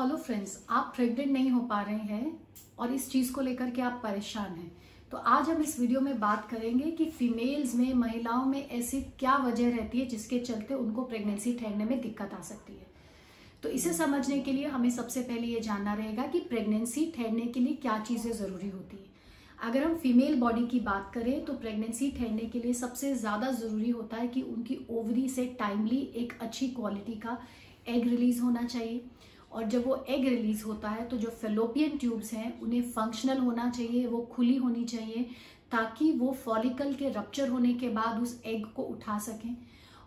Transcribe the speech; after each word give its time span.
Hello 0.00 0.16
friends 0.16 0.56
आप 0.70 0.92
pregnant 0.96 1.30
नहीं 1.30 1.50
हो 1.50 1.60
पा 1.60 1.80
रहे 1.82 1.94
हैं 1.94 2.40
और 2.78 2.92
इस 2.92 3.08
चीज़ 3.10 3.32
को 3.32 3.40
लेकर 3.40 3.70
के 3.70 3.82
आप 3.82 4.00
परेशान 4.02 4.52
हैं। 4.52 4.70
तो 5.10 5.16
आज 5.16 5.48
हम 5.50 5.60
इस 5.62 5.78
वीडियो 5.80 6.00
में 6.00 6.20
बात 6.20 6.48
करेंगे 6.50 6.90
कि 6.90 7.04
फीमेल्स 7.08 7.74
में, 7.74 7.92
महिलाओं 7.94 8.44
में 8.44 8.68
ऐसी 8.68 9.00
क्या 9.18 9.36
वजह 9.38 9.76
रहती 9.76 10.00
है 10.00 10.06
जिसके 10.06 10.38
चलते 10.38 10.74
उनको 10.74 11.02
प्रेगनेंसी 11.04 11.52
ठहरने 11.54 11.84
में 11.84 12.00
दिक्कत 12.00 12.30
आ 12.34 12.40
सकती 12.42 12.72
है। 12.72 12.86
तो 13.62 13.68
इसे 13.70 13.92
समझने 13.92 14.38
के 14.38 14.52
लिए 14.52 14.66
हमें 14.68 14.90
सबसे 14.90 15.22
पहले 15.22 15.46
ये 15.46 15.60
जानना 15.60 15.94
रहेगा 15.94 16.26
कि 16.26 16.40
प्रेगनेंसी 16.48 17.06
ठहरने 17.16 17.46
के 17.46 17.60
लिए 17.60 17.74
क्या 17.76 17.98
चीज़ें 18.00 18.32
ज़रूरी 18.32 18.68
होती 18.70 18.96
है। 18.96 19.68
अगर 19.68 19.84
हम 19.84 19.96
फीमेल 19.98 20.40
बॉडी 20.40 20.66
की 20.66 20.80
बात 20.82 21.10
करें 21.14 21.44
तो 21.44 21.52
प्रेगनेंसी 21.56 22.10
ठहरने 22.10 22.46
के 22.46 22.60
लिए 22.60 22.72
सबसे 22.74 23.14
ज़्यादा 23.16 23.50
ज़रूरी 23.52 23.90
होता 23.90 24.16
है 24.16 24.28
कि 24.28 24.42
उनकी 24.48 24.86
ओवरी 24.90 25.28
से 25.28 25.46
टाइमली 25.58 26.00
एक 26.16 26.38
अच्छी 26.42 26.68
क्वालिटी 26.70 27.20
का 27.20 27.38
एग 27.88 28.08
रिलीज़ 28.08 28.40
होना 28.40 28.62
चाहिए। 28.64 29.04
और 29.52 29.64
जब 29.64 29.86
वो 29.86 29.96
एग 30.08 30.24
रिलीज़ 30.24 30.64
होता 30.64 30.88
है 30.88 31.04
तो 31.08 31.16
जो 31.16 31.30
फेलोपियन 31.30 31.96
ट्यूब्स 31.98 32.32
हैं, 32.32 32.60
उन्हें 32.60 32.82
फंक्शनल 32.82 33.38
होना 33.38 33.70
चाहिए, 33.70 34.06
वो 34.06 34.20
खुली 34.32 34.56
होनी 34.56 34.84
चाहिए, 34.84 35.22
ताकि 35.72 36.10
वो 36.12 36.32
फॉलिकल 36.44 36.92
के 36.94 37.08
रप्चर 37.08 37.48
होने 37.48 37.72
के 37.74 37.88
बाद 37.88 38.22
उस 38.22 38.40
एग 38.46 38.64
को 38.66 38.82
उठा 38.84 39.18
सकें। 39.18 39.56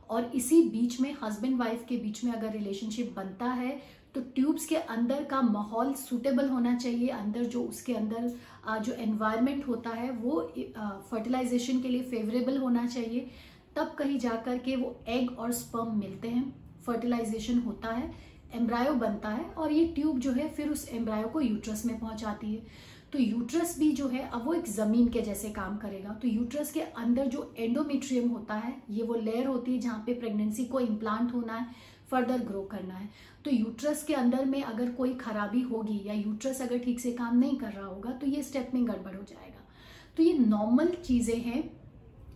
और 0.10 0.32
इसी 0.36 0.62
बीच 0.70 1.00
में 1.02 1.16
हस्बैंड 1.24 1.58
वाइफ 1.60 1.86
के 1.90 1.98
बीच 1.98 2.24
में 2.24 2.32
अगर 2.32 2.52
रिलेशनशिप 2.52 3.14
बनता 3.16 3.46
है 3.46 3.82
तो 4.16 4.22
ट्यूब्स 4.36 4.66
के 4.66 4.76
अंदर 4.76 5.24
का 5.24 5.42
माहौल 5.42 5.94
सूटेबल 5.94 6.50
होना 6.50 6.76
चाहिए। 6.76 7.08
अंदर 7.10 7.44
जो 7.46 7.64
उसके 7.64 7.94
अंदर 7.94 8.28
जो 8.80 8.94
एनवायरनमेंट 8.94 9.68
होता 9.68 9.90
है, 9.90 10.10
वो 10.12 10.42
फर्टिलाइजेशन 11.12 11.80
के 11.82 11.88
लिए 11.88 12.02
फेवरेबल 12.02 12.58
होना 12.58 12.86
चाहिए। 12.88 13.30
तब 13.76 13.94
कहीं 13.98 14.20
जाकर 14.20 14.58
के 14.58 14.76
वो 14.76 14.96
एग 15.08 15.40
और 15.40 15.52
स्पर्म 15.54 15.98
मिलते 16.00 16.28
हैं। 16.28 16.44
फर्टिलाइजेशन 16.86 17.60
होता 17.60 17.94
है। 17.94 18.12
एम्ब्रायो 18.54 18.94
बनता 18.96 19.30
है 19.30 19.46
और 19.48 19.72
ये 19.72 19.86
ट्यूब 19.96 20.20
जो 20.20 20.32
है 20.32 20.48
फिर 20.50 20.70
उस 20.70 20.88
एम्ब्रायो 20.90 21.28
को 21.28 21.42
यूट्रस 21.42 21.86
में 21.86 22.00
पहुंचाती 22.00 22.54
है। 22.54 22.92
तो 23.14 23.20
यूट्रस 23.20 23.78
भी 23.80 23.92
जो 23.92 24.08
है, 24.08 24.28
अब 24.28 24.46
वो 24.46 24.54
एक 24.54 24.68
ज़मीन 24.68 25.08
के 25.08 25.22
जैसे 25.22 25.50
काम 25.52 25.78
करेगा। 25.78 26.14
तो 26.22 26.28
यूट्रस 26.28 26.72
के 26.72 26.82
अंदर 26.82 27.26
जो 27.28 27.54
एंडोमेट्रियम 27.58 28.30
होता 28.30 28.56
है, 28.56 28.76
ये 28.90 29.04
वो 29.04 29.16
लेयर 29.16 29.48
होती 29.48 29.74
है 29.74 29.80
जहाँ 29.80 30.04
पे 30.06 30.14
प्रेगनेंसी 30.14 30.66
को 30.66 30.80
इम्प्लांट 30.80 31.34
होना 31.34 31.54
है 31.54 31.68
फर्दर 32.12 32.40
ग्रो 32.40 32.62
करना 32.62 32.94
है। 32.94 33.10
तो 33.46 33.52
यूट्रस 33.52 34.04
के 34.04 34.14
अंदर 34.14 34.46
में 34.46 34.62
अगर 34.64 34.92
कोई 34.92 35.14
खराबी 35.16 35.62
होगी 35.64 36.02
या 36.06 36.14
यूट्रस 36.14 36.62
अगर 36.62 36.80
ठीक 36.80 37.00
से 37.00 37.12
काम 37.12 37.38
नहीं 37.38 37.58
कर 37.58 37.72
रहा 37.72 37.86
होगा 37.86 38.12
तो 38.12 38.28
ये 38.28 38.44
स्टेप 38.44 38.72
में 38.74 38.88
गड़बड़ 38.88 39.16
हो 39.16 39.24
जाएगा। 39.24 39.62
तो 40.18 40.24
ये 40.24 40.34
नॉर्मल 40.40 40.94
चीज़ें 41.06 41.38
हैं। 41.38 41.64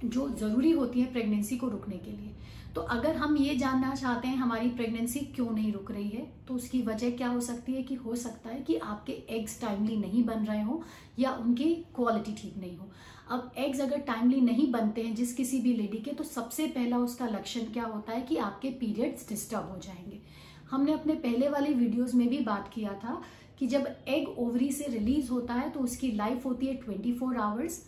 जो 0.05 0.27
ज़रूरी 0.29 0.71
होती 0.71 1.01
है 1.01 1.11
प्रेगनेंसी 1.11 1.57
को 1.57 1.67
रुकने 1.67 1.97
के 1.97 2.11
लिए। 2.11 2.33
तो 2.75 2.81
अगर 2.83 3.15
हम 3.15 3.37
ये 3.37 3.55
जानना 3.55 3.93
चाहते 3.95 4.27
हैं, 4.27 4.35
हमारी 4.37 4.69
प्रेगनेंसी 4.69 5.19
क्यों 5.35 5.49
नहीं 5.51 5.71
रुक 5.73 5.91
रही 5.91 6.09
है 6.09 6.25
तो 6.47 6.53
उसकी 6.53 6.81
वजह 6.81 7.11
क्या 7.11 7.27
हो 7.27 7.39
सकती 7.41 7.73
है 7.73 7.81
कि 7.83 7.95
हो 7.95 8.15
सकता 8.15 8.49
है 8.49 8.59
कि 8.61 8.75
आपके 8.77 9.13
एग्स 9.29 9.59
टाइमली 9.61 9.97
नहीं 9.97 10.23
बन 10.23 10.45
रहे 10.45 10.61
हो 10.61 10.81
या 11.19 11.31
उनकी 11.35 11.73
क्वालिटी 11.95 12.33
ठीक 12.33 12.57
नहीं 12.57 12.77
हो। 12.77 12.89
अब 13.29 13.51
एग्स 13.57 13.79
अगर 13.81 13.99
टाइमली 13.99 14.41
नहीं 14.41 14.71
बनते 14.71 15.01
हैं 15.01 15.15
जिस 15.15 15.33
किसी 15.33 15.59
भी 15.59 15.73
लेडी 15.73 15.97
के 15.97 16.11
तो 16.11 16.23
सबसे 16.23 16.67
पहला 16.67 16.97
उसका 16.97 17.27
लक्षण 17.27 17.71
क्या 17.73 17.85
होता 17.85 18.13
है 18.13 18.21
कि 18.21 18.37
आपके 18.39 18.69
पीरियड्स 18.69 19.27
डिस्टर्ब 19.29 19.69
हो 19.71 19.77
जाएँगे। 19.77 20.21
हमने 20.71 20.93
अपने 20.93 21.13
पहले 21.15 21.49
वाले 21.49 21.73
वीडियोस 21.73 22.13
में 22.15 22.27
भी 22.29 22.39
बात 22.39 22.71
किया 22.73 22.93
था 23.03 23.21
कि 23.59 23.67
जब 23.67 23.87
एग 24.07 24.27
ओवरी 24.39 24.71
से 24.71 24.87
रिलीज़ 24.89 25.29
होता 25.31 25.53
है 25.53 25.69
तो 25.69 25.79
उसकी 25.79 26.11
लाइफ 26.11 26.45
होती 26.45 26.65
है 26.65 26.73
ट्वेंटी 26.75 27.13
फोर 27.13 27.37
आवर्स 27.39 27.83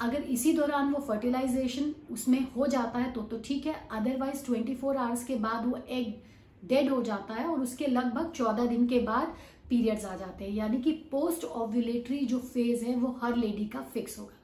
अगर 0.00 0.22
इसी 0.22 0.52
दौरान 0.52 0.92
वो 0.92 1.00
फर्टिलाइजेशन 1.00 1.94
उसमें 2.12 2.40
हो 2.56 2.66
जाता 2.66 2.98
है 2.98 3.10
तो 3.12 3.22
तो 3.22 3.38
ठीक 3.44 3.66
है 3.66 3.74
अदरवाइज़ 3.92 4.44
24 4.44 4.74
फोर 4.76 4.96
आवर्स 4.96 5.24
के 5.24 5.36
बाद 5.36 5.66
वो 5.66 5.78
एग 5.90 6.14
डेड 6.62 6.88
हो 6.90 7.02
जाता 7.02 7.34
है 7.34 7.46
और 7.46 7.60
उसके 7.60 7.86
लगभग 7.86 8.32
14 8.32 8.66
दिन 8.66 8.86
के 8.88 8.98
बाद 9.02 9.34
पीरियड्स 9.68 10.04
आ 10.04 10.14
जाते 10.16 10.44
हैं। 10.44 10.52
यानी 10.52 10.80
कि 10.82 10.92
पोस्ट 11.10 11.44
ओव्यूलेटरी 11.44 12.18
जो 12.26 12.38
फ़ेज़ 12.38 12.84
है, 12.84 12.94
वो 12.96 13.18
हर 13.22 13.36
लेडी 13.36 13.64
का 13.66 13.80
फिक्स 13.94 14.18
होगा। 14.18 14.34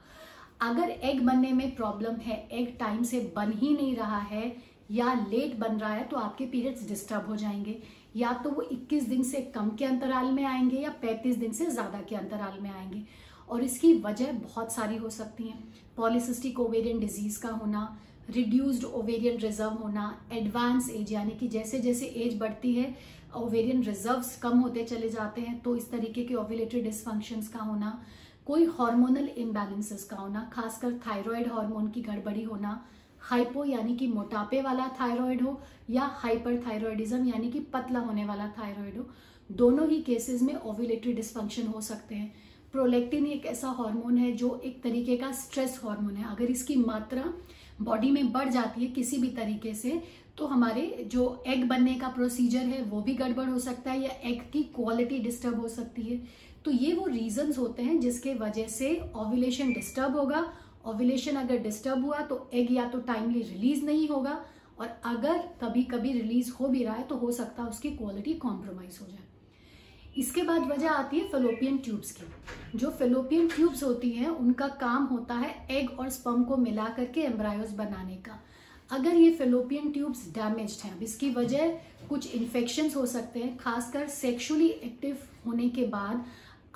अगर 0.61 0.89
एग 0.89 1.21
बनने 1.21 1.51
में 1.53 1.75
प्रॉब्लम 1.75 2.15
है 2.21 2.37
एग 2.51 2.75
टाइम 2.79 3.03
से 3.03 3.19
बन 3.35 3.51
ही 3.53 3.73
नहीं 3.73 3.95
रहा 3.95 4.19
है 4.19 4.55
या 4.91 5.13
लेट 5.21 5.57
बन 5.59 5.77
रहा 5.77 5.93
है 5.93 6.03
तो 6.03 6.17
आपके 6.17 6.45
पीरियड्स 6.45 6.87
डिस्टर्ब 6.87 7.27
हो 7.27 7.35
जाएँगे। 7.35 7.81
या 8.15 8.31
तो 8.43 8.49
वो 8.49 8.61
21 8.63 9.07
दिन 9.09 9.23
से 9.23 9.41
कम 9.55 9.69
के 9.69 9.85
अंतराल 9.85 10.31
में 10.31 10.43
आएँगे 10.45 10.77
या 10.77 10.93
35 11.01 11.37
दिन 11.37 11.51
से 11.53 11.65
ज़्यादा 11.65 12.01
के 12.09 12.15
अंतराल 12.15 12.59
में 12.61 12.69
आएँगे। 12.71 13.03
और 13.49 13.63
इसकी 13.63 13.93
वजह 14.01 14.31
बहुत 14.33 14.73
सारी 14.73 14.97
हो 14.97 15.09
सकती 15.09 15.47
हैं। 15.47 15.63
पॉलिसिस्टिक 15.97 16.59
ओवेरियन 16.59 16.99
डिज़ीज़ 16.99 17.39
का 17.41 17.49
होना 17.51 17.87
रिड्यूस्ड 18.29 18.83
ओवेरियन 18.85 19.37
रिज़र्व 19.39 19.73
होना 19.73 20.05
एडवांस 20.33 20.89
एज 20.89 21.11
यानी 21.11 21.31
कि 21.31 21.47
जैसे 21.47 21.79
जैसे 21.79 22.05
एज 22.05 22.37
बढ़ती 22.39 22.73
है 22.73 22.93
ओवेरियन 23.35 23.83
रिजर्व्स 23.83 24.35
कम 24.41 24.59
होते 24.59 24.83
चले 24.83 25.09
जाते 25.09 25.41
हैं 25.41 25.59
तो 25.61 25.75
इस 25.75 25.89
तरीके 25.91 26.23
के 26.23 26.35
ओविलेटरी 26.35 26.81
डिसफंक्शंस 26.81 27.47
का 27.47 27.59
होना, 27.59 28.01
कोई 28.45 28.65
हार्मोनल 28.79 29.27
इम्बैलेंसेस 29.37 30.03
का 30.03 30.17
होना, 30.17 30.49
खासकर 30.53 30.93
थायराइड 31.07 31.51
हार्मोन 31.51 31.89
की 31.89 32.01
गड़बड़ी 32.01 32.43
होना 32.43 32.79
हाइपो 33.21 33.63
यानी 33.65 33.95
कि 33.97 34.07
मोटापे 34.07 34.61
वाला 34.61 34.87
थायराइड 34.99 35.41
हो, 35.41 35.59
या 35.89 36.09
हाइपर 36.13 36.61
थायराइडिज्म 36.67 37.25
यानी 37.25 37.51
कि 37.51 37.59
पतला 37.73 37.99
होने 37.99 38.25
वाला 38.25 38.47
थायराइड 38.57 38.97
हो, 38.97 39.05
दोनों 39.49 39.87
ही 39.89 40.01
केसेस 40.01 40.41
में 40.41 40.55
ओविलेटरी 40.55 41.13
डिसफंक्शन 41.13 41.67
हो 41.67 41.81
सकते 41.81 42.15
हैं। 42.15 42.33
प्रोलेक्टिन 42.75 43.25
एक 43.25 43.45
ऐसा 43.45 43.67
हार्मोन 43.77 44.17
है 44.17 44.31
जो 44.31 44.49
एक 44.65 44.81
तरीके 44.83 45.15
का 45.17 45.31
स्ट्रेस 45.33 45.79
हार्मोन 45.83 46.15
है। 46.15 46.23
अगर 46.31 46.49
इसकी 46.51 46.75
मात्रा 46.75 47.23
बॉडी 47.81 48.09
में 48.11 48.31
बढ़ 48.31 48.49
जाती 48.49 48.81
है 48.81 48.87
किसी 48.91 49.17
भी 49.17 49.27
तरीके 49.35 49.73
से 49.73 50.01
तो 50.37 50.45
हमारे 50.45 51.05
जो 51.11 51.43
एग 51.47 51.63
बनने 51.67 51.93
का 51.95 52.07
प्रोसीजर 52.07 52.65
है, 52.65 52.81
वो 52.83 53.01
भी 53.01 53.13
गड़बड़ 53.13 53.47
हो 53.49 53.59
सकता 53.59 53.91
है 53.91 54.01
या 54.01 54.09
एग 54.29 54.41
की 54.53 54.63
क्वालिटी 54.75 55.19
डिस्टर्ब 55.19 55.59
हो 55.59 55.67
सकती 55.67 56.01
है। 56.01 56.17
तो 56.65 56.71
ये 56.71 56.93
वो 56.93 57.05
रीजंस 57.05 57.57
होते 57.57 57.83
हैं 57.83 57.99
जिसके 57.99 58.33
वजह 58.35 58.67
से 58.67 58.89
ओव्यूलेशन 59.15 59.71
डिस्टर्ब 59.73 60.17
होगा। 60.17 60.43
ओव्यूलेशन 60.85 61.35
अगर 61.35 61.57
डिस्टर्ब 61.59 62.05
हुआ 62.05 62.19
तो 62.23 62.49
एग 62.53 62.71
या 62.71 62.87
तो 62.89 62.99
टाइमली 63.03 63.41
रिलीज़ 63.43 63.85
नहीं 63.85 64.07
होगा। 64.09 64.39
और 64.79 64.89
अगर 65.05 65.37
कभी 65.61 65.83
कभी 65.85 66.11
रिलीज़ 66.11 66.51
हो 66.51 66.67
भी 66.67 66.83
रहा 66.83 66.95
है 66.95 67.03
तो 67.03 67.15
हो 67.15 67.31
सकता 67.31 67.63
है 67.63 67.69
उसकी 67.69 67.91
क्वालिटी 67.93 68.33
कॉम्प्रोमाइज 68.35 68.99
हो 69.01 69.07
जाए। 69.07 69.23
इसके 70.17 70.41
बाद 70.43 70.67
वजह 70.67 70.89
आती 70.89 71.19
है 71.19 71.27
फेलोपियन 71.27 71.77
ट्यूब्स 71.77 72.11
की। 72.11 72.77
जो 72.77 72.89
फेलोपियन 72.89 73.47
ट्यूब्स 73.47 73.83
होती 73.83 74.09
हैं, 74.09 74.27
उनका 74.27 74.67
काम 74.81 75.03
होता 75.03 75.33
है 75.33 75.55
एग 75.71 75.99
और 75.99 76.09
स्पम 76.09 76.43
को 76.43 76.57
मिला 76.57 76.87
करके 76.89 77.21
एम्ब्रायोस 77.21 77.71
बनाने 77.71 78.15
का। 78.17 78.39
अगर 78.89 79.15
ये 79.15 79.31
फेलोपियन 79.31 79.91
ट्यूब्स 79.91 80.27
डैमेज्ड 80.33 80.85
हैं, 80.85 80.95
अब 80.95 81.03
इसकी 81.03 81.29
वजह 81.29 81.77
कुछ 82.09 82.33
इन्फेक्शन 82.35 82.89
हो 82.95 83.05
सकते 83.05 83.39
हैं, 83.39 83.55
खासकर 83.57 84.07
सेक्सुअली 84.07 84.67
एक्टिव 84.67 85.17
होने 85.45 85.69
के 85.69 85.85
बाद। 85.87 86.25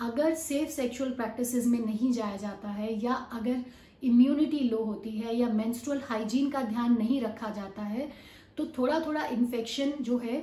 अगर 0.02 0.34
सेफ़ 0.36 0.70
सेक्सुअल 0.70 1.12
प्रैक्टिसेस 1.12 1.66
में 1.66 1.80
नहीं 1.80 2.12
जाया 2.12 2.38
जाता 2.38 2.70
है, 2.70 2.94
या 3.04 3.14
अगर 3.14 3.64
इम्यूनिटी 4.04 4.60
लो 4.60 4.84
होती 4.84 5.10
है, 5.10 5.36
या 5.36 5.48
मेंस्ट्रुअल 5.50 6.02
हाइजीन 6.06 6.50
का 6.50 6.62
ध्यान 6.62 6.98
नहीं 6.98 7.22
रखा 7.22 7.50
जाता 7.50 7.82
है 7.84 8.12
तो 8.58 8.66
थोड़ा 8.78 9.00
थोड़ा 9.00 9.26
इन्फेक्शन 9.26 9.92
जो 10.02 10.18
है 10.18 10.38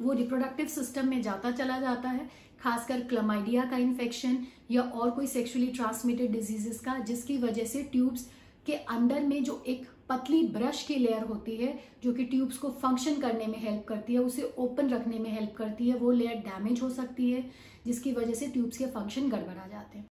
वो 0.00 0.12
रिप्रोडक्टिव 0.12 0.66
सिस्टम 0.66 1.08
में 1.08 1.22
जाता 1.22 1.50
चला 1.50 1.78
जाता 1.80 2.08
है, 2.08 2.30
खासकर 2.60 3.00
क्लमाइडिया 3.00 3.64
का 3.64 3.76
इन्फेक्शन 3.76 4.38
या 4.70 4.82
और 4.82 5.10
कोई 5.10 5.26
सेक्सुअली 5.26 5.66
ट्रांसमिटेड 5.66 6.32
डिजीजेस 6.32 6.80
का, 6.80 6.98
जिसकी 6.98 7.38
वजह 7.38 7.64
से 7.64 7.82
ट्यूब्स 7.82 8.30
के 8.66 8.72
अंदर 8.72 9.20
में 9.20 9.44
जो 9.44 9.62
एक 9.66 9.86
पतली 10.08 10.42
ब्रश 10.46 10.82
की 10.82 10.94
लेयर 10.94 11.22
होती 11.22 11.56
है, 11.56 11.78
जो 12.02 12.12
कि 12.12 12.24
ट्यूब्स 12.24 12.58
को 12.58 12.70
फ़ंक्शन 12.70 13.20
करने 13.20 13.46
में 13.46 13.58
हेल्प 13.58 13.84
करती 13.88 14.12
है, 14.12 14.18
उसे 14.18 14.54
ओपन 14.58 14.88
रखने 14.88 15.18
में 15.18 15.30
हेल्प 15.30 15.54
करती 15.56 15.88
है, 15.88 15.96
वो 15.96 16.10
लेयर 16.10 16.34
डैमेज 16.34 16.82
हो 16.82 16.90
सकती 16.90 17.30
है, 17.30 17.50
जिसकी 17.86 18.12
वजह 18.12 18.34
से 18.34 18.46
ट्यूब्स 18.46 18.78
के 18.78 18.86
फ़ंक्शन 18.86 19.28
गड़बड़ा 19.28 19.66
जाते 19.66 19.98
हैं। 19.98 20.04